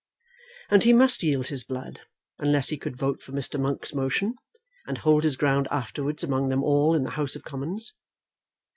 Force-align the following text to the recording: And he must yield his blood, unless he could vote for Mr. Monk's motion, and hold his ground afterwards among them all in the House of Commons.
And 0.71 0.81
he 0.83 0.93
must 0.93 1.21
yield 1.21 1.49
his 1.49 1.63
blood, 1.63 2.01
unless 2.39 2.69
he 2.69 2.77
could 2.79 2.97
vote 2.97 3.21
for 3.21 3.33
Mr. 3.33 3.59
Monk's 3.59 3.93
motion, 3.93 4.33
and 4.87 4.97
hold 4.97 5.23
his 5.23 5.35
ground 5.35 5.67
afterwards 5.69 6.23
among 6.23 6.49
them 6.49 6.63
all 6.63 6.95
in 6.95 7.03
the 7.03 7.11
House 7.11 7.35
of 7.35 7.43
Commons. 7.43 7.93